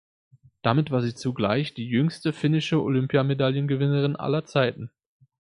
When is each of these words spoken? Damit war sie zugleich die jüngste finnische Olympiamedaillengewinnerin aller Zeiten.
Damit 0.63 0.89
war 0.89 1.03
sie 1.03 1.13
zugleich 1.13 1.75
die 1.75 1.87
jüngste 1.87 2.33
finnische 2.33 2.81
Olympiamedaillengewinnerin 2.81 4.15
aller 4.15 4.43
Zeiten. 4.45 4.89